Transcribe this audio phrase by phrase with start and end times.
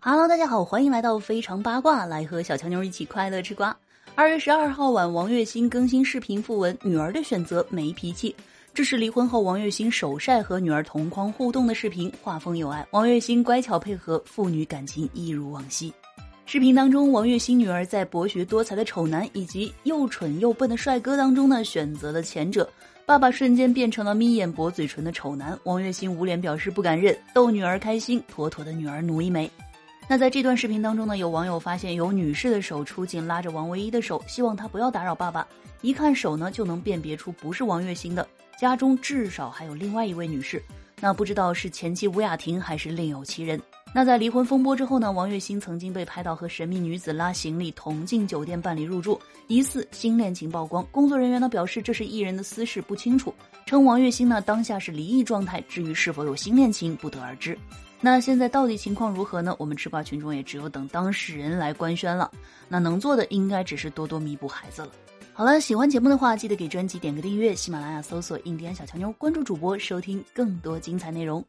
[0.00, 3.76] Hello，大家好，欢迎来到非常八卦，来和小强妞一起快乐吃瓜。
[4.14, 8.34] 二月十二号晚，王栎鑫更新视频附文：“女儿的选择没脾气。”
[8.72, 15.92] 这是离婚后王栎鑫首晒和女儿同框互动的视频，画风有爱，王栎鑫乖巧配合，父女感情一如往昔。
[16.46, 22.70] 视频当中，王栎鑫女儿在博学多才的丑男以及又蠢又笨的帅哥当中呢，选择了前者。
[23.04, 29.50] 爸爸瞬间变成了眯眼薄嘴唇的丑男，王栎鑫捂脸表示不敢认，逗女儿开心，妥妥的女儿奴一枚。
[30.10, 35.46] 那在这段视频当中呢，有网友发现有女士的手出镜拉着王唯一的手，希望她不要打扰爸爸。
[35.82, 38.26] 一看手呢，就能辨别出不是王栎鑫的，
[38.58, 40.62] 家中至少还有另外一位女士。
[40.98, 43.60] 那不知道是前妻吴雅婷还是另有其人。
[43.94, 50.86] 那在离婚风波之后呢，王栎鑫曾经被拍到和神秘女子拉行李同进酒店办理入住，疑似新恋情曝光。
[50.92, 53.34] 工作人员呢表示这是艺人的私事，不清楚。
[53.66, 57.58] 称王栎鑫呢当下是离异状态，至于是否有新恋情不得而知。
[58.00, 59.56] 那现在到底情况如何呢？
[59.58, 62.30] 我们吃瓜群众也只有等当事人来官宣了。
[62.68, 64.90] 那能做的应该只是多多弥补孩子了。
[65.32, 67.54] 好了，喜欢节目的话，记得给专辑点个订阅。
[67.54, 71.44] 喜马拉雅搜索“印第安小乔妞”，关注主播，收听更多精彩内容。